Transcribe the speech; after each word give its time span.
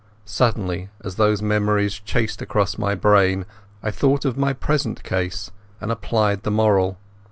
Suddenly 0.25 0.89
as 1.03 1.17
these 1.17 1.43
memories 1.43 1.99
chased 1.99 2.41
across 2.41 2.75
my 2.79 2.95
brain 2.95 3.45
I 3.83 3.91
thought 3.91 4.25
of 4.25 4.35
my 4.35 4.51
present 4.51 5.03
case 5.03 5.51
and 5.79 5.91
applied 5.91 6.41
the 6.41 6.49
moral. 6.49 6.97